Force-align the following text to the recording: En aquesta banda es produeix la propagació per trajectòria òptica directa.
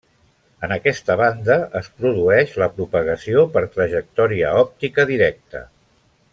En 0.67 0.71
aquesta 0.75 1.17
banda 1.19 1.57
es 1.81 1.89
produeix 1.99 2.55
la 2.63 2.69
propagació 2.79 3.45
per 3.59 3.65
trajectòria 3.79 4.55
òptica 4.65 5.07
directa. 5.15 5.67